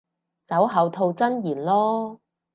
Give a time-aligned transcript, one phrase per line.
[0.47, 2.17] 酒後吐真言囉